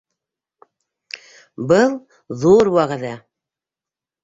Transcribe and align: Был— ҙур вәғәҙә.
Был— 1.73 1.95
ҙур 2.47 2.73
вәғәҙә. 2.79 3.15